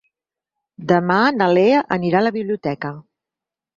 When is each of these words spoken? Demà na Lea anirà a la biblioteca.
Demà 0.93 1.17
na 1.37 1.49
Lea 1.57 1.83
anirà 1.99 2.23
a 2.23 2.27
la 2.29 2.33
biblioteca. 2.39 2.95